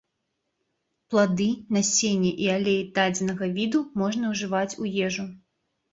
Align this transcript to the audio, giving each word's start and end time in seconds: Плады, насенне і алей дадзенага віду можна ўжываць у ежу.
Плады, 1.13 1.47
насенне 1.77 2.31
і 2.45 2.49
алей 2.55 2.81
дадзенага 2.97 3.53
віду 3.59 3.85
можна 4.03 4.25
ўжываць 4.37 4.71
у 4.85 4.91
ежу. 5.11 5.29